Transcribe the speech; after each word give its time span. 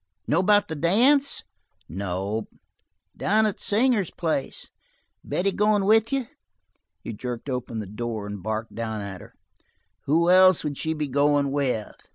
Know 0.25 0.39
about 0.39 0.67
the 0.67 0.73
dance?" 0.73 1.43
"Nope." 1.87 2.47
"Down 3.15 3.43
to 3.43 3.53
Singer's 3.55 4.09
place. 4.09 4.71
Betty 5.23 5.51
goin' 5.51 5.85
with 5.85 6.11
you?" 6.11 6.25
He 7.03 7.13
jerked 7.13 7.51
open 7.51 7.77
the 7.77 7.85
door 7.85 8.25
and 8.25 8.41
barked 8.41 8.73
down 8.73 9.01
at 9.01 9.21
her: 9.21 9.35
"Who 10.05 10.31
else 10.31 10.63
would 10.63 10.79
she 10.79 10.95
be 10.95 11.07
goin' 11.07 11.51
with?" 11.51 11.95